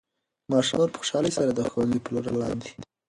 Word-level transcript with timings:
ماشومان 0.51 0.87
په 0.91 0.97
خوشحالۍ 1.01 1.31
سره 1.37 1.51
د 1.53 1.59
ښوونځي 1.71 1.99
په 2.03 2.09
لور 2.13 2.25
روان 2.33 2.55
دي. 2.63 2.71